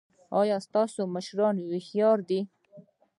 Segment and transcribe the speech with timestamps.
[0.39, 2.39] ایا ستاسو مشران هوښیار دي؟